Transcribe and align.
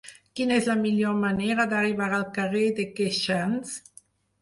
Quina 0.37 0.55
és 0.61 0.69
la 0.69 0.75
millor 0.85 1.19
manera 1.25 1.67
d'arribar 1.75 2.09
al 2.19 2.27
carrer 2.41 2.67
de 2.83 2.91
Queixans? 3.01 3.81